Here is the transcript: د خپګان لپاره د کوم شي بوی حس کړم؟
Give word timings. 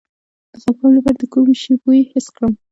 د 0.51 0.53
خپګان 0.61 0.91
لپاره 0.95 1.17
د 1.19 1.23
کوم 1.33 1.45
شي 1.61 1.73
بوی 1.81 1.99
حس 2.11 2.25
کړم؟ 2.35 2.51